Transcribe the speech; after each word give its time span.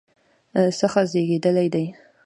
څخه 0.79 1.01
زیږیدلی 1.11 1.67
دی 1.73 1.85